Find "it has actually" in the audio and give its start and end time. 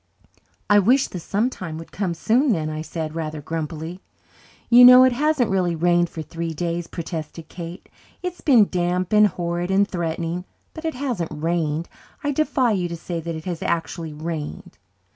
13.35-14.11